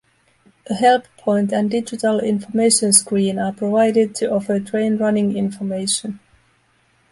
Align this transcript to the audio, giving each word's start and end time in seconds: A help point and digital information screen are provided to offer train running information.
A 0.67 0.73
help 0.73 1.03
point 1.17 1.51
and 1.53 1.69
digital 1.69 2.21
information 2.21 2.91
screen 2.91 3.37
are 3.37 3.51
provided 3.53 4.15
to 4.15 4.33
offer 4.33 4.59
train 4.59 4.97
running 4.97 5.37
information. 5.37 6.19